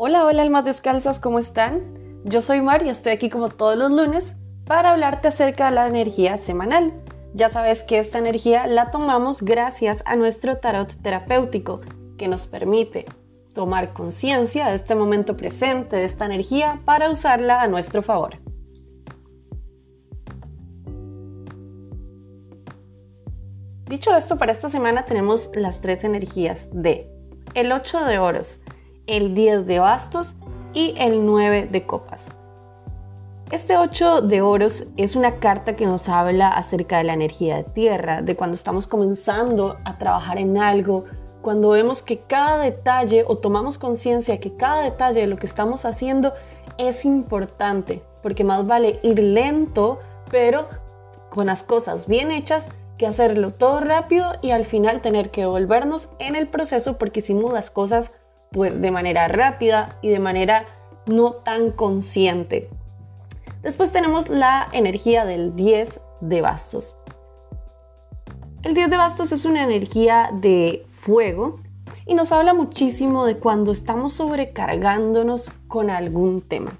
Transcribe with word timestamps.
Hola, 0.00 0.24
hola 0.24 0.42
almas 0.42 0.64
descalzas, 0.64 1.18
¿cómo 1.18 1.40
están? 1.40 2.22
Yo 2.22 2.40
soy 2.40 2.60
Mar 2.60 2.84
y 2.86 2.88
estoy 2.88 3.10
aquí 3.10 3.28
como 3.28 3.48
todos 3.48 3.76
los 3.76 3.90
lunes 3.90 4.36
para 4.64 4.90
hablarte 4.90 5.26
acerca 5.26 5.66
de 5.66 5.72
la 5.72 5.88
energía 5.88 6.38
semanal. 6.38 6.92
Ya 7.34 7.48
sabes 7.48 7.82
que 7.82 7.98
esta 7.98 8.18
energía 8.18 8.68
la 8.68 8.92
tomamos 8.92 9.42
gracias 9.42 10.04
a 10.06 10.14
nuestro 10.14 10.58
tarot 10.58 10.94
terapéutico, 11.02 11.80
que 12.16 12.28
nos 12.28 12.46
permite 12.46 13.06
tomar 13.54 13.92
conciencia 13.92 14.68
de 14.68 14.76
este 14.76 14.94
momento 14.94 15.36
presente, 15.36 15.96
de 15.96 16.04
esta 16.04 16.26
energía, 16.26 16.80
para 16.84 17.10
usarla 17.10 17.60
a 17.60 17.66
nuestro 17.66 18.00
favor. 18.00 18.36
Dicho 23.86 24.16
esto, 24.16 24.38
para 24.38 24.52
esta 24.52 24.68
semana 24.68 25.02
tenemos 25.06 25.50
las 25.56 25.80
tres 25.80 26.04
energías 26.04 26.68
de 26.70 27.10
el 27.54 27.72
8 27.72 28.04
de 28.04 28.20
oros, 28.20 28.60
el 29.08 29.34
10 29.34 29.66
de 29.66 29.80
bastos 29.80 30.36
y 30.72 30.94
el 30.98 31.26
9 31.26 31.68
de 31.72 31.86
copas. 31.86 32.26
Este 33.50 33.78
8 33.78 34.20
de 34.20 34.42
oros 34.42 34.84
es 34.98 35.16
una 35.16 35.36
carta 35.36 35.74
que 35.74 35.86
nos 35.86 36.10
habla 36.10 36.50
acerca 36.50 36.98
de 36.98 37.04
la 37.04 37.14
energía 37.14 37.56
de 37.56 37.64
tierra, 37.64 38.20
de 38.20 38.36
cuando 38.36 38.54
estamos 38.54 38.86
comenzando 38.86 39.78
a 39.84 39.96
trabajar 39.96 40.38
en 40.38 40.58
algo, 40.58 41.06
cuando 41.40 41.70
vemos 41.70 42.02
que 42.02 42.18
cada 42.18 42.58
detalle 42.58 43.24
o 43.26 43.38
tomamos 43.38 43.78
conciencia 43.78 44.38
que 44.38 44.54
cada 44.54 44.82
detalle 44.82 45.22
de 45.22 45.26
lo 45.26 45.38
que 45.38 45.46
estamos 45.46 45.86
haciendo 45.86 46.34
es 46.76 47.06
importante, 47.06 48.02
porque 48.22 48.44
más 48.44 48.66
vale 48.66 49.00
ir 49.02 49.18
lento, 49.18 49.98
pero 50.30 50.68
con 51.30 51.46
las 51.46 51.62
cosas 51.62 52.06
bien 52.06 52.30
hechas, 52.30 52.68
que 52.98 53.06
hacerlo 53.06 53.52
todo 53.52 53.80
rápido 53.80 54.32
y 54.42 54.50
al 54.50 54.66
final 54.66 55.00
tener 55.00 55.30
que 55.30 55.46
volvernos 55.46 56.10
en 56.18 56.36
el 56.36 56.48
proceso 56.48 56.98
porque 56.98 57.20
hicimos 57.20 57.52
las 57.54 57.70
cosas 57.70 58.10
pues 58.52 58.80
de 58.80 58.90
manera 58.90 59.28
rápida 59.28 59.98
y 60.02 60.08
de 60.08 60.18
manera 60.18 60.66
no 61.06 61.32
tan 61.32 61.70
consciente. 61.70 62.68
Después 63.62 63.92
tenemos 63.92 64.28
la 64.28 64.68
energía 64.72 65.24
del 65.24 65.56
10 65.56 66.00
de 66.20 66.40
bastos. 66.40 66.94
El 68.62 68.74
10 68.74 68.90
de 68.90 68.96
bastos 68.96 69.32
es 69.32 69.44
una 69.44 69.64
energía 69.64 70.30
de 70.32 70.86
fuego 70.90 71.60
y 72.06 72.14
nos 72.14 72.32
habla 72.32 72.54
muchísimo 72.54 73.26
de 73.26 73.36
cuando 73.36 73.70
estamos 73.70 74.14
sobrecargándonos 74.14 75.50
con 75.68 75.90
algún 75.90 76.40
tema. 76.40 76.72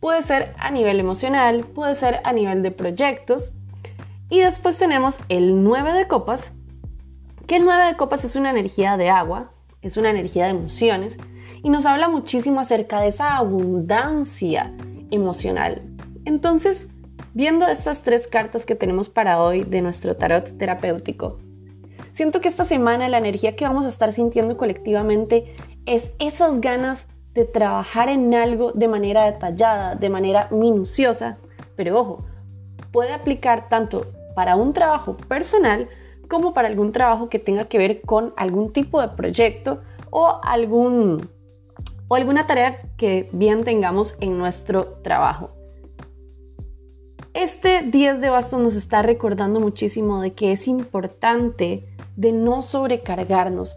Puede 0.00 0.22
ser 0.22 0.54
a 0.58 0.70
nivel 0.70 0.98
emocional, 0.98 1.64
puede 1.64 1.94
ser 1.94 2.20
a 2.24 2.32
nivel 2.32 2.62
de 2.62 2.70
proyectos. 2.70 3.52
Y 4.28 4.40
después 4.40 4.78
tenemos 4.78 5.18
el 5.28 5.62
9 5.62 5.92
de 5.92 6.06
copas, 6.06 6.52
que 7.46 7.56
el 7.56 7.64
9 7.64 7.84
de 7.86 7.96
copas 7.96 8.24
es 8.24 8.36
una 8.36 8.50
energía 8.50 8.96
de 8.96 9.10
agua, 9.10 9.52
es 9.82 9.96
una 9.96 10.10
energía 10.10 10.44
de 10.44 10.50
emociones 10.50 11.16
y 11.62 11.70
nos 11.70 11.86
habla 11.86 12.08
muchísimo 12.08 12.60
acerca 12.60 13.00
de 13.00 13.08
esa 13.08 13.36
abundancia 13.36 14.72
emocional. 15.10 15.82
Entonces, 16.24 16.86
viendo 17.34 17.66
estas 17.66 18.02
tres 18.02 18.26
cartas 18.26 18.66
que 18.66 18.74
tenemos 18.74 19.08
para 19.08 19.42
hoy 19.42 19.62
de 19.62 19.82
nuestro 19.82 20.16
tarot 20.16 20.56
terapéutico, 20.58 21.38
siento 22.12 22.40
que 22.40 22.48
esta 22.48 22.64
semana 22.64 23.08
la 23.08 23.18
energía 23.18 23.56
que 23.56 23.64
vamos 23.64 23.84
a 23.86 23.88
estar 23.88 24.12
sintiendo 24.12 24.56
colectivamente 24.56 25.54
es 25.86 26.12
esas 26.18 26.60
ganas 26.60 27.06
de 27.34 27.44
trabajar 27.44 28.08
en 28.08 28.34
algo 28.34 28.72
de 28.72 28.88
manera 28.88 29.24
detallada, 29.24 29.94
de 29.94 30.10
manera 30.10 30.48
minuciosa, 30.50 31.38
pero 31.76 31.98
ojo, 31.98 32.24
puede 32.92 33.12
aplicar 33.12 33.68
tanto 33.68 34.06
para 34.34 34.56
un 34.56 34.72
trabajo 34.72 35.16
personal 35.16 35.88
como 36.30 36.54
para 36.54 36.68
algún 36.68 36.92
trabajo 36.92 37.28
que 37.28 37.40
tenga 37.40 37.64
que 37.64 37.76
ver 37.76 38.00
con 38.02 38.32
algún 38.36 38.72
tipo 38.72 39.00
de 39.02 39.08
proyecto 39.08 39.80
o, 40.10 40.40
algún, 40.42 41.28
o 42.08 42.14
alguna 42.14 42.46
tarea 42.46 42.80
que 42.96 43.28
bien 43.32 43.64
tengamos 43.64 44.14
en 44.20 44.38
nuestro 44.38 45.00
trabajo. 45.02 45.50
Este 47.34 47.82
10 47.82 48.20
de 48.20 48.30
bastos 48.30 48.60
nos 48.60 48.76
está 48.76 49.02
recordando 49.02 49.60
muchísimo 49.60 50.20
de 50.20 50.32
que 50.32 50.52
es 50.52 50.68
importante 50.68 51.84
de 52.16 52.32
no 52.32 52.62
sobrecargarnos. 52.62 53.76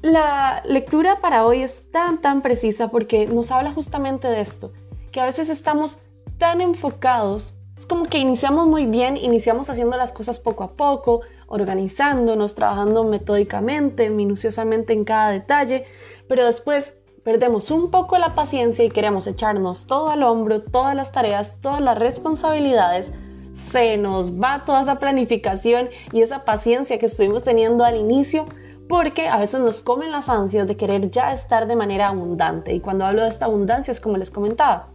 La 0.00 0.62
lectura 0.64 1.20
para 1.20 1.44
hoy 1.44 1.62
es 1.62 1.90
tan 1.90 2.20
tan 2.20 2.40
precisa 2.40 2.88
porque 2.88 3.26
nos 3.26 3.50
habla 3.50 3.72
justamente 3.72 4.28
de 4.28 4.40
esto, 4.40 4.72
que 5.10 5.20
a 5.20 5.24
veces 5.24 5.50
estamos 5.50 5.98
tan 6.38 6.60
enfocados 6.60 7.57
es 7.78 7.86
como 7.86 8.06
que 8.06 8.18
iniciamos 8.18 8.66
muy 8.66 8.86
bien, 8.86 9.16
iniciamos 9.16 9.70
haciendo 9.70 9.96
las 9.96 10.10
cosas 10.10 10.40
poco 10.40 10.64
a 10.64 10.72
poco, 10.72 11.20
organizándonos, 11.46 12.56
trabajando 12.56 13.04
metódicamente, 13.04 14.10
minuciosamente 14.10 14.92
en 14.92 15.04
cada 15.04 15.30
detalle, 15.30 15.84
pero 16.26 16.44
después 16.44 16.98
perdemos 17.22 17.70
un 17.70 17.92
poco 17.92 18.18
la 18.18 18.34
paciencia 18.34 18.84
y 18.84 18.90
queremos 18.90 19.28
echarnos 19.28 19.86
todo 19.86 20.10
al 20.10 20.24
hombro, 20.24 20.62
todas 20.62 20.96
las 20.96 21.12
tareas, 21.12 21.60
todas 21.60 21.80
las 21.80 21.96
responsabilidades, 21.96 23.12
se 23.52 23.96
nos 23.96 24.40
va 24.40 24.64
toda 24.64 24.80
esa 24.80 24.98
planificación 24.98 25.88
y 26.12 26.22
esa 26.22 26.44
paciencia 26.44 26.98
que 26.98 27.06
estuvimos 27.06 27.44
teniendo 27.44 27.84
al 27.84 27.96
inicio 27.96 28.44
porque 28.88 29.28
a 29.28 29.38
veces 29.38 29.60
nos 29.60 29.82
comen 29.82 30.10
las 30.10 30.28
ansias 30.28 30.66
de 30.66 30.76
querer 30.76 31.10
ya 31.10 31.32
estar 31.32 31.68
de 31.68 31.76
manera 31.76 32.08
abundante. 32.08 32.72
Y 32.72 32.80
cuando 32.80 33.04
hablo 33.04 33.22
de 33.22 33.28
esta 33.28 33.44
abundancia 33.44 33.92
es 33.92 34.00
como 34.00 34.16
les 34.16 34.30
comentaba, 34.30 34.88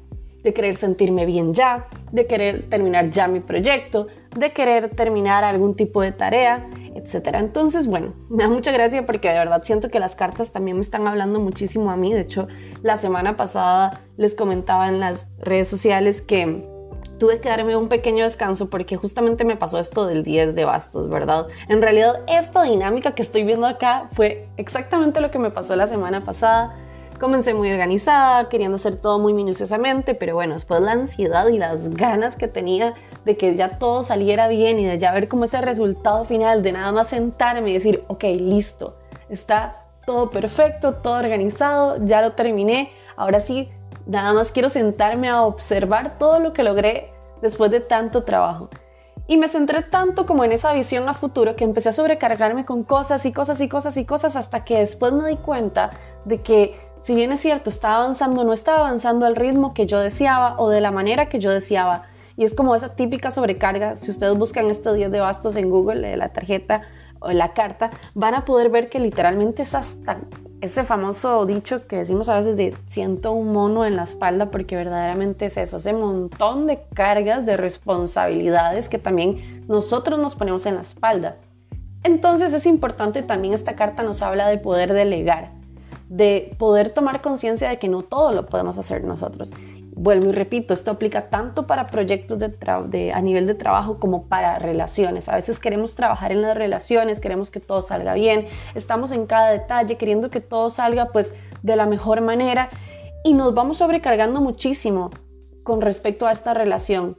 de 0.43 0.53
querer 0.53 0.75
sentirme 0.75 1.25
bien 1.25 1.53
ya, 1.53 1.87
de 2.11 2.27
querer 2.27 2.69
terminar 2.69 3.09
ya 3.09 3.27
mi 3.27 3.39
proyecto, 3.39 4.07
de 4.37 4.51
querer 4.51 4.89
terminar 4.89 5.43
algún 5.43 5.75
tipo 5.75 6.01
de 6.01 6.11
tarea, 6.11 6.67
etc. 6.95 7.29
Entonces, 7.35 7.87
bueno, 7.87 8.13
me 8.29 8.43
da 8.43 8.49
mucha 8.49 8.71
gracia 8.71 9.05
porque 9.05 9.29
de 9.29 9.35
verdad 9.35 9.63
siento 9.63 9.89
que 9.89 9.99
las 9.99 10.15
cartas 10.15 10.51
también 10.51 10.77
me 10.77 10.81
están 10.81 11.07
hablando 11.07 11.39
muchísimo 11.39 11.91
a 11.91 11.95
mí. 11.95 12.13
De 12.13 12.21
hecho, 12.21 12.47
la 12.81 12.97
semana 12.97 13.37
pasada 13.37 14.01
les 14.17 14.35
comentaba 14.35 14.87
en 14.89 14.99
las 14.99 15.27
redes 15.39 15.67
sociales 15.67 16.21
que 16.21 16.67
tuve 17.19 17.39
que 17.39 17.47
darme 17.47 17.77
un 17.77 17.87
pequeño 17.87 18.25
descanso 18.25 18.69
porque 18.69 18.97
justamente 18.97 19.45
me 19.45 19.55
pasó 19.55 19.79
esto 19.79 20.05
del 20.07 20.23
10 20.23 20.55
de 20.55 20.65
bastos, 20.65 21.09
¿verdad? 21.09 21.47
En 21.69 21.81
realidad, 21.81 22.21
esta 22.27 22.63
dinámica 22.63 23.15
que 23.15 23.21
estoy 23.21 23.43
viendo 23.43 23.65
acá 23.65 24.09
fue 24.13 24.49
exactamente 24.57 25.21
lo 25.21 25.31
que 25.31 25.39
me 25.39 25.49
pasó 25.49 25.75
la 25.75 25.87
semana 25.87 26.25
pasada 26.25 26.75
Comencé 27.19 27.53
muy 27.53 27.71
organizada, 27.71 28.49
queriendo 28.49 28.75
hacer 28.75 28.95
todo 28.97 29.19
muy 29.19 29.33
minuciosamente, 29.33 30.15
pero 30.15 30.35
bueno, 30.35 30.55
después 30.55 30.81
la 30.81 30.91
ansiedad 30.91 31.47
y 31.47 31.57
las 31.57 31.89
ganas 31.89 32.35
que 32.35 32.47
tenía 32.47 32.95
de 33.23 33.37
que 33.37 33.55
ya 33.55 33.77
todo 33.77 34.03
saliera 34.03 34.47
bien 34.47 34.79
y 34.79 34.85
de 34.85 34.97
ya 34.97 35.11
ver 35.13 35.27
como 35.27 35.45
ese 35.45 35.61
resultado 35.61 36.25
final, 36.25 36.63
de 36.63 36.73
nada 36.73 36.91
más 36.91 37.07
sentarme 37.07 37.69
y 37.69 37.73
decir, 37.73 38.03
ok, 38.07 38.23
listo, 38.39 38.97
está 39.29 39.85
todo 40.05 40.29
perfecto, 40.29 40.95
todo 40.95 41.19
organizado, 41.19 41.97
ya 42.05 42.21
lo 42.21 42.33
terminé, 42.33 42.91
ahora 43.15 43.39
sí, 43.39 43.69
nada 44.05 44.33
más 44.33 44.51
quiero 44.51 44.67
sentarme 44.69 45.29
a 45.29 45.43
observar 45.43 46.17
todo 46.17 46.39
lo 46.39 46.51
que 46.51 46.63
logré 46.63 47.11
después 47.41 47.71
de 47.71 47.79
tanto 47.79 48.23
trabajo. 48.23 48.69
Y 49.25 49.37
me 49.37 49.47
centré 49.47 49.83
tanto 49.83 50.25
como 50.25 50.43
en 50.43 50.51
esa 50.51 50.73
visión 50.73 51.07
a 51.07 51.13
futuro 51.13 51.55
que 51.55 51.63
empecé 51.63 51.89
a 51.89 51.93
sobrecargarme 51.93 52.65
con 52.65 52.83
cosas 52.83 53.25
y 53.25 53.31
cosas 53.31 53.61
y 53.61 53.69
cosas 53.69 53.95
y 53.95 54.03
cosas 54.03 54.35
hasta 54.35 54.65
que 54.65 54.79
después 54.79 55.13
me 55.13 55.29
di 55.29 55.37
cuenta 55.37 55.91
de 56.25 56.41
que 56.41 56.92
si 57.03 57.15
bien 57.15 57.33
es 57.33 57.41
cierto, 57.41 57.69
estaba 57.69 57.97
avanzando, 57.97 58.45
no 58.45 58.53
estaba 58.53 58.79
avanzando 58.79 59.25
al 59.25 59.35
ritmo 59.35 59.73
que 59.73 59.87
yo 59.87 59.99
deseaba 59.99 60.55
o 60.57 60.69
de 60.69 60.79
la 60.79 60.89
manera 60.89 61.27
que 61.27 61.39
yo 61.39 61.51
deseaba. 61.51 62.03
Y 62.37 62.45
es 62.45 62.55
como 62.55 62.75
esa 62.75 62.95
típica 62.95 63.29
sobrecarga. 63.29 63.97
Si 63.97 64.09
ustedes 64.09 64.37
buscan 64.37 64.69
este 64.69 64.93
10 64.93 65.11
de 65.11 65.19
bastos 65.19 65.57
en 65.57 65.69
Google, 65.69 66.15
la 66.15 66.29
tarjeta 66.29 66.83
o 67.19 67.33
la 67.33 67.51
carta, 67.51 67.89
van 68.13 68.35
a 68.35 68.45
poder 68.45 68.69
ver 68.69 68.89
que 68.89 68.99
literalmente 68.99 69.63
es 69.63 69.75
hasta 69.75 70.19
ese 70.61 70.85
famoso 70.85 71.45
dicho 71.45 71.87
que 71.87 71.97
decimos 71.97 72.29
a 72.29 72.37
veces 72.37 72.55
de 72.55 72.73
siento 72.87 73.33
un 73.33 73.51
mono 73.51 73.85
en 73.85 73.97
la 73.97 74.03
espalda, 74.03 74.49
porque 74.49 74.77
verdaderamente 74.77 75.47
es 75.47 75.57
eso, 75.57 75.75
ese 75.75 75.91
montón 75.91 76.67
de 76.67 76.83
cargas, 76.93 77.45
de 77.45 77.57
responsabilidades 77.57 78.87
que 78.87 78.97
también 78.97 79.65
nosotros 79.67 80.19
nos 80.19 80.35
ponemos 80.35 80.65
en 80.65 80.75
la 80.75 80.83
espalda. 80.83 81.35
Entonces 82.03 82.53
es 82.53 82.65
importante 82.65 83.23
también 83.23 83.53
esta 83.53 83.75
carta 83.75 84.03
nos 84.03 84.21
habla 84.21 84.47
de 84.47 84.57
poder 84.57 84.93
delegar 84.93 85.62
de 86.13 86.55
poder 86.59 86.91
tomar 86.91 87.23
conciencia 87.23 87.67
de 87.69 87.79
que 87.79 87.89
no 87.89 88.03
todo 88.03 88.31
lo 88.33 88.45
podemos 88.45 88.77
hacer 88.77 89.03
nosotros. 89.03 89.51
Vuelvo 89.95 90.29
y 90.29 90.31
repito, 90.31 90.75
esto 90.75 90.91
aplica 90.91 91.29
tanto 91.31 91.65
para 91.65 91.87
proyectos 91.87 92.37
de, 92.37 93.11
a 93.11 93.21
nivel 93.21 93.47
de 93.47 93.55
trabajo 93.55 93.99
como 93.99 94.27
para 94.27 94.59
relaciones. 94.59 95.27
A 95.27 95.35
veces 95.35 95.59
queremos 95.59 95.95
trabajar 95.95 96.31
en 96.31 96.43
las 96.43 96.55
relaciones, 96.55 97.19
queremos 97.19 97.49
que 97.49 97.59
todo 97.59 97.81
salga 97.81 98.13
bien, 98.13 98.45
estamos 98.75 99.11
en 99.11 99.25
cada 99.25 99.49
detalle 99.49 99.97
queriendo 99.97 100.29
que 100.29 100.39
todo 100.39 100.69
salga 100.69 101.11
pues 101.11 101.33
de 101.63 101.75
la 101.75 101.87
mejor 101.87 102.21
manera 102.21 102.69
y 103.23 103.33
nos 103.33 103.55
vamos 103.55 103.79
sobrecargando 103.79 104.39
muchísimo 104.39 105.09
con 105.63 105.81
respecto 105.81 106.27
a 106.27 106.31
esta 106.31 106.53
relación. 106.53 107.17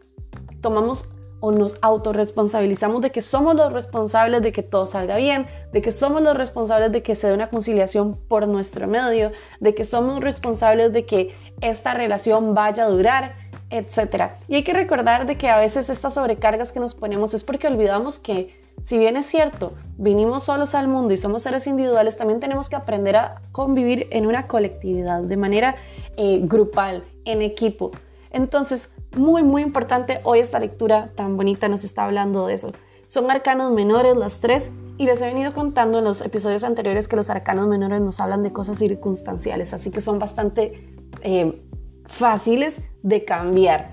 Tomamos 0.60 1.08
o 1.40 1.52
nos 1.52 1.78
autorresponsabilizamos 1.82 3.02
de 3.02 3.10
que 3.10 3.22
somos 3.22 3.54
los 3.54 3.72
responsables 3.72 4.42
de 4.42 4.52
que 4.52 4.62
todo 4.62 4.86
salga 4.86 5.16
bien, 5.16 5.46
de 5.72 5.82
que 5.82 5.92
somos 5.92 6.22
los 6.22 6.36
responsables 6.36 6.92
de 6.92 7.02
que 7.02 7.14
se 7.14 7.28
dé 7.28 7.34
una 7.34 7.50
conciliación 7.50 8.16
por 8.28 8.48
nuestro 8.48 8.86
medio, 8.86 9.32
de 9.60 9.74
que 9.74 9.84
somos 9.84 10.20
responsables 10.20 10.92
de 10.92 11.04
que 11.04 11.34
esta 11.60 11.94
relación 11.94 12.54
vaya 12.54 12.84
a 12.84 12.88
durar 12.88 13.44
etc. 13.70 14.32
Y 14.46 14.56
hay 14.56 14.62
que 14.62 14.72
recordar 14.72 15.26
de 15.26 15.36
que 15.36 15.48
a 15.48 15.58
veces 15.58 15.90
estas 15.90 16.14
sobrecargas 16.14 16.70
que 16.70 16.80
nos 16.80 16.94
ponemos 16.94 17.34
es 17.34 17.42
porque 17.42 17.66
olvidamos 17.66 18.18
que 18.18 18.62
si 18.82 18.98
bien 18.98 19.16
es 19.16 19.26
cierto, 19.26 19.72
vinimos 19.96 20.44
solos 20.44 20.74
al 20.74 20.88
mundo 20.88 21.14
y 21.14 21.16
somos 21.16 21.42
seres 21.42 21.66
individuales, 21.66 22.16
también 22.16 22.40
tenemos 22.40 22.68
que 22.68 22.76
aprender 22.76 23.16
a 23.16 23.40
convivir 23.50 24.08
en 24.10 24.26
una 24.26 24.46
colectividad, 24.46 25.22
de 25.22 25.36
manera 25.36 25.76
eh, 26.16 26.40
grupal, 26.42 27.04
en 27.24 27.40
equipo. 27.40 27.92
Entonces, 28.30 28.90
muy, 29.16 29.42
muy 29.42 29.62
importante, 29.62 30.20
hoy 30.24 30.40
esta 30.40 30.58
lectura 30.58 31.10
tan 31.14 31.36
bonita 31.36 31.68
nos 31.68 31.84
está 31.84 32.04
hablando 32.04 32.46
de 32.46 32.54
eso. 32.54 32.72
Son 33.06 33.30
arcanos 33.30 33.72
menores 33.72 34.16
las 34.16 34.40
tres 34.40 34.72
y 34.96 35.06
les 35.06 35.20
he 35.20 35.26
venido 35.26 35.52
contando 35.52 35.98
en 35.98 36.04
los 36.04 36.20
episodios 36.20 36.64
anteriores 36.64 37.08
que 37.08 37.16
los 37.16 37.30
arcanos 37.30 37.66
menores 37.68 38.00
nos 38.00 38.20
hablan 38.20 38.42
de 38.42 38.52
cosas 38.52 38.78
circunstanciales, 38.78 39.74
así 39.74 39.90
que 39.90 40.00
son 40.00 40.18
bastante 40.18 40.88
eh, 41.22 41.62
fáciles 42.06 42.80
de 43.02 43.24
cambiar. 43.24 43.92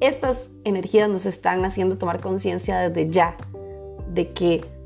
Estas 0.00 0.48
energías 0.64 1.08
nos 1.08 1.26
están 1.26 1.64
haciendo 1.64 1.98
tomar 1.98 2.20
conciencia 2.20 2.78
desde 2.78 3.10
ya 3.10 3.36
de 4.08 4.32
que 4.32 4.79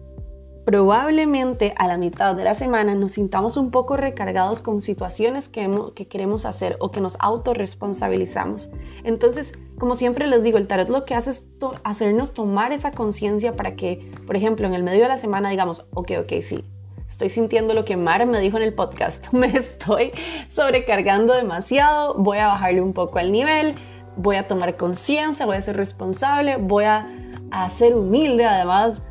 probablemente 0.64 1.74
a 1.76 1.86
la 1.86 1.98
mitad 1.98 2.34
de 2.34 2.44
la 2.44 2.54
semana 2.54 2.94
nos 2.94 3.12
sintamos 3.12 3.56
un 3.56 3.70
poco 3.70 3.96
recargados 3.96 4.62
con 4.62 4.80
situaciones 4.80 5.48
que, 5.48 5.70
que 5.94 6.08
queremos 6.08 6.46
hacer 6.46 6.76
o 6.80 6.90
que 6.90 7.00
nos 7.00 7.16
autorresponsabilizamos. 7.20 8.70
Entonces, 9.04 9.52
como 9.78 9.94
siempre 9.94 10.26
les 10.26 10.42
digo, 10.42 10.56
el 10.56 10.66
tarot 10.66 10.88
lo 10.88 11.04
que 11.04 11.14
hace 11.14 11.30
es 11.30 11.46
hacernos 11.82 12.32
tomar 12.32 12.72
esa 12.72 12.92
conciencia 12.92 13.56
para 13.56 13.76
que, 13.76 14.10
por 14.26 14.36
ejemplo, 14.36 14.66
en 14.66 14.74
el 14.74 14.82
medio 14.82 15.02
de 15.02 15.08
la 15.08 15.18
semana 15.18 15.50
digamos, 15.50 15.86
ok, 15.92 16.12
ok, 16.20 16.32
sí, 16.40 16.64
estoy 17.08 17.28
sintiendo 17.28 17.74
lo 17.74 17.84
que 17.84 17.96
Mar 17.96 18.24
me 18.26 18.40
dijo 18.40 18.56
en 18.56 18.62
el 18.62 18.72
podcast, 18.72 19.28
me 19.32 19.48
estoy 19.48 20.12
sobrecargando 20.48 21.34
demasiado, 21.34 22.14
voy 22.14 22.38
a 22.38 22.46
bajarle 22.46 22.80
un 22.80 22.94
poco 22.94 23.18
al 23.18 23.32
nivel, 23.32 23.74
voy 24.16 24.36
a 24.36 24.46
tomar 24.46 24.76
conciencia, 24.76 25.44
voy 25.44 25.56
a 25.56 25.62
ser 25.62 25.76
responsable, 25.76 26.56
voy 26.56 26.84
a, 26.84 27.08
a 27.50 27.68
ser 27.68 27.94
humilde 27.94 28.46
además 28.46 29.02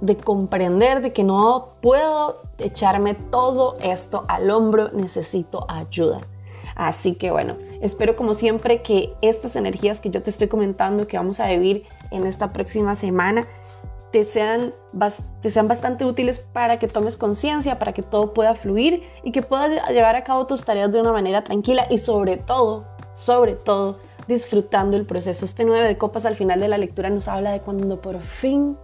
de 0.00 0.16
comprender 0.16 1.02
de 1.02 1.12
que 1.12 1.24
no 1.24 1.74
puedo 1.80 2.42
echarme 2.58 3.14
todo 3.14 3.76
esto 3.80 4.24
al 4.28 4.50
hombro, 4.50 4.90
necesito 4.92 5.66
ayuda. 5.68 6.20
Así 6.74 7.14
que 7.14 7.30
bueno, 7.30 7.56
espero 7.80 8.16
como 8.16 8.32
siempre 8.34 8.82
que 8.82 9.12
estas 9.20 9.56
energías 9.56 10.00
que 10.00 10.10
yo 10.10 10.22
te 10.22 10.30
estoy 10.30 10.48
comentando 10.48 11.06
que 11.06 11.16
vamos 11.16 11.40
a 11.40 11.48
vivir 11.48 11.84
en 12.10 12.26
esta 12.26 12.52
próxima 12.52 12.94
semana 12.94 13.46
te 14.10 14.24
sean, 14.24 14.74
te 15.40 15.50
sean 15.50 15.68
bastante 15.68 16.04
útiles 16.04 16.40
para 16.40 16.78
que 16.78 16.88
tomes 16.88 17.16
conciencia, 17.16 17.78
para 17.78 17.92
que 17.92 18.02
todo 18.02 18.32
pueda 18.32 18.54
fluir 18.54 19.04
y 19.22 19.30
que 19.30 19.42
puedas 19.42 19.88
llevar 19.90 20.16
a 20.16 20.24
cabo 20.24 20.46
tus 20.46 20.64
tareas 20.64 20.90
de 20.90 21.00
una 21.00 21.12
manera 21.12 21.44
tranquila 21.44 21.86
y 21.90 21.98
sobre 21.98 22.36
todo, 22.36 22.84
sobre 23.12 23.54
todo, 23.54 23.98
disfrutando 24.26 24.96
el 24.96 25.06
proceso. 25.06 25.44
Este 25.44 25.64
9 25.64 25.86
de 25.86 25.98
copas 25.98 26.26
al 26.26 26.36
final 26.36 26.60
de 26.60 26.68
la 26.68 26.78
lectura 26.78 27.10
nos 27.10 27.28
habla 27.28 27.52
de 27.52 27.60
cuando 27.60 28.00
por 28.00 28.20
fin 28.20 28.76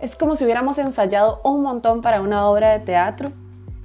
es 0.00 0.16
como 0.16 0.36
si 0.36 0.44
hubiéramos 0.44 0.78
ensayado 0.78 1.40
un 1.44 1.62
montón 1.62 2.00
para 2.00 2.20
una 2.20 2.48
obra 2.48 2.72
de 2.72 2.80
teatro 2.80 3.32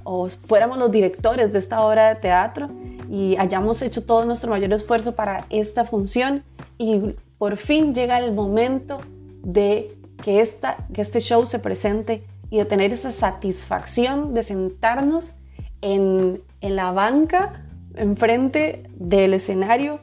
o 0.04 0.28
fuéramos 0.28 0.78
los 0.78 0.90
directores 0.90 1.52
de 1.52 1.58
esta 1.58 1.80
obra 1.82 2.08
de 2.08 2.16
teatro 2.16 2.68
y 3.10 3.36
hayamos 3.36 3.82
hecho 3.82 4.04
todo 4.04 4.24
nuestro 4.24 4.50
mayor 4.50 4.72
esfuerzo 4.72 5.14
para 5.14 5.44
esta 5.50 5.84
función 5.84 6.42
y 6.78 7.14
por 7.38 7.56
fin 7.56 7.94
llega 7.94 8.18
el 8.18 8.32
momento 8.32 8.98
de 9.42 9.96
que, 10.22 10.40
esta, 10.40 10.76
que 10.92 11.02
este 11.02 11.20
show 11.20 11.46
se 11.46 11.58
presente 11.58 12.24
y 12.50 12.58
de 12.58 12.64
tener 12.64 12.92
esa 12.92 13.12
satisfacción 13.12 14.34
de 14.34 14.42
sentarnos 14.42 15.34
en, 15.80 16.42
en 16.60 16.76
la 16.76 16.92
banca 16.92 17.64
enfrente 17.94 18.84
del 18.94 19.34
escenario 19.34 20.00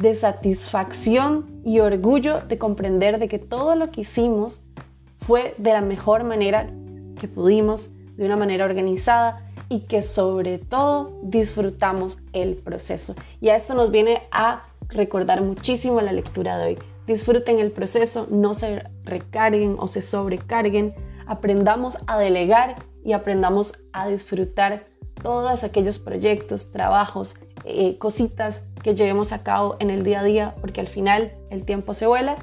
de 0.00 0.14
satisfacción 0.14 1.60
y 1.64 1.80
orgullo 1.80 2.40
de 2.40 2.58
comprender 2.58 3.18
de 3.18 3.28
que 3.28 3.38
todo 3.38 3.74
lo 3.74 3.90
que 3.90 4.02
hicimos 4.02 4.62
fue 5.28 5.54
de 5.58 5.74
la 5.74 5.82
mejor 5.82 6.24
manera 6.24 6.70
que 7.20 7.28
pudimos, 7.28 7.90
de 8.16 8.24
una 8.24 8.38
manera 8.38 8.64
organizada 8.64 9.46
y 9.68 9.80
que 9.80 10.02
sobre 10.02 10.56
todo 10.56 11.20
disfrutamos 11.22 12.16
el 12.32 12.54
proceso. 12.54 13.14
Y 13.38 13.50
a 13.50 13.56
esto 13.56 13.74
nos 13.74 13.90
viene 13.90 14.22
a 14.32 14.64
recordar 14.88 15.42
muchísimo 15.42 16.00
la 16.00 16.12
lectura 16.12 16.56
de 16.56 16.68
hoy. 16.68 16.78
Disfruten 17.06 17.58
el 17.58 17.72
proceso, 17.72 18.26
no 18.30 18.54
se 18.54 18.84
recarguen 19.04 19.76
o 19.78 19.86
se 19.86 20.00
sobrecarguen, 20.00 20.94
aprendamos 21.26 21.98
a 22.06 22.16
delegar 22.18 22.76
y 23.04 23.12
aprendamos 23.12 23.74
a 23.92 24.08
disfrutar 24.08 24.86
todos 25.22 25.62
aquellos 25.62 25.98
proyectos, 25.98 26.72
trabajos, 26.72 27.36
eh, 27.66 27.98
cositas 27.98 28.64
que 28.82 28.94
llevemos 28.94 29.32
a 29.32 29.42
cabo 29.42 29.76
en 29.78 29.90
el 29.90 30.04
día 30.04 30.20
a 30.20 30.24
día, 30.24 30.54
porque 30.62 30.80
al 30.80 30.88
final 30.88 31.34
el 31.50 31.66
tiempo 31.66 31.92
se 31.92 32.06
vuela 32.06 32.36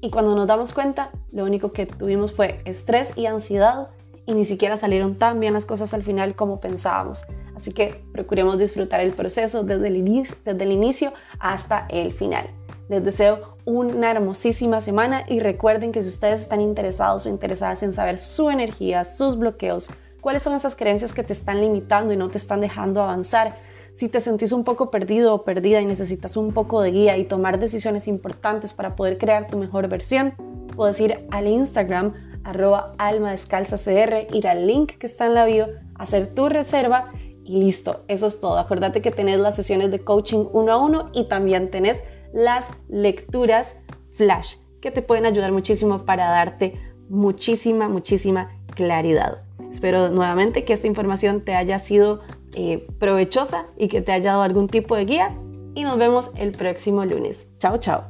y 0.00 0.10
cuando 0.10 0.34
nos 0.34 0.46
damos 0.46 0.72
cuenta, 0.72 1.10
lo 1.32 1.44
único 1.44 1.72
que 1.72 1.86
tuvimos 1.86 2.32
fue 2.32 2.60
estrés 2.64 3.12
y 3.16 3.26
ansiedad 3.26 3.88
y 4.26 4.32
ni 4.32 4.44
siquiera 4.44 4.76
salieron 4.76 5.16
tan 5.16 5.40
bien 5.40 5.52
las 5.52 5.66
cosas 5.66 5.92
al 5.92 6.02
final 6.02 6.34
como 6.34 6.60
pensábamos. 6.60 7.24
Así 7.54 7.72
que 7.72 8.02
procuremos 8.12 8.58
disfrutar 8.58 9.00
el 9.00 9.12
proceso 9.12 9.62
desde 9.62 9.88
el, 9.88 9.96
inicio, 9.96 10.36
desde 10.44 10.64
el 10.64 10.72
inicio 10.72 11.12
hasta 11.38 11.86
el 11.90 12.12
final. 12.12 12.48
Les 12.88 13.04
deseo 13.04 13.56
una 13.64 14.10
hermosísima 14.10 14.80
semana 14.80 15.24
y 15.28 15.40
recuerden 15.40 15.92
que 15.92 16.02
si 16.02 16.08
ustedes 16.08 16.40
están 16.40 16.60
interesados 16.60 17.26
o 17.26 17.28
interesadas 17.28 17.82
en 17.82 17.92
saber 17.92 18.18
su 18.18 18.50
energía, 18.50 19.04
sus 19.04 19.38
bloqueos, 19.38 19.90
cuáles 20.20 20.42
son 20.42 20.54
esas 20.54 20.74
creencias 20.74 21.12
que 21.12 21.22
te 21.22 21.32
están 21.32 21.60
limitando 21.60 22.12
y 22.12 22.16
no 22.16 22.28
te 22.28 22.38
están 22.38 22.60
dejando 22.60 23.02
avanzar, 23.02 23.56
si 23.94 24.08
te 24.08 24.20
sentís 24.20 24.52
un 24.52 24.64
poco 24.64 24.90
perdido 24.90 25.34
o 25.34 25.44
perdida 25.44 25.80
y 25.80 25.86
necesitas 25.86 26.36
un 26.36 26.52
poco 26.52 26.80
de 26.80 26.90
guía 26.90 27.16
y 27.16 27.24
tomar 27.24 27.58
decisiones 27.58 28.08
importantes 28.08 28.72
para 28.72 28.96
poder 28.96 29.18
crear 29.18 29.46
tu 29.46 29.58
mejor 29.58 29.88
versión, 29.88 30.34
puedes 30.76 31.00
ir 31.00 31.26
al 31.30 31.46
Instagram 31.46 32.14
arroba 32.44 32.94
alma 32.98 33.34
cr, 33.34 34.34
ir 34.34 34.48
al 34.48 34.66
link 34.66 34.92
que 34.92 35.06
está 35.06 35.26
en 35.26 35.34
la 35.34 35.44
bio, 35.44 35.68
hacer 35.94 36.34
tu 36.34 36.48
reserva 36.48 37.12
y 37.44 37.60
listo, 37.60 38.04
eso 38.08 38.26
es 38.26 38.40
todo. 38.40 38.58
Acuérdate 38.58 39.02
que 39.02 39.10
tenés 39.10 39.38
las 39.38 39.56
sesiones 39.56 39.90
de 39.90 40.00
coaching 40.00 40.46
uno 40.52 40.72
a 40.72 40.76
uno 40.76 41.10
y 41.12 41.24
también 41.28 41.70
tenés 41.70 42.02
las 42.32 42.70
lecturas 42.88 43.76
flash 44.12 44.56
que 44.80 44.90
te 44.90 45.02
pueden 45.02 45.26
ayudar 45.26 45.52
muchísimo 45.52 46.04
para 46.04 46.28
darte 46.28 46.80
muchísima, 47.08 47.88
muchísima 47.88 48.50
claridad. 48.74 49.42
Espero 49.70 50.08
nuevamente 50.08 50.64
que 50.64 50.72
esta 50.72 50.86
información 50.86 51.42
te 51.42 51.54
haya 51.54 51.78
sido 51.78 52.20
eh, 52.54 52.86
provechosa 52.98 53.66
y 53.76 53.88
que 53.88 54.00
te 54.00 54.12
haya 54.12 54.32
dado 54.32 54.42
algún 54.42 54.68
tipo 54.68 54.96
de 54.96 55.04
guía. 55.04 55.36
Y 55.74 55.84
nos 55.84 55.98
vemos 55.98 56.30
el 56.36 56.52
próximo 56.52 57.04
lunes. 57.04 57.48
Chao, 57.58 57.78
chao. 57.78 58.09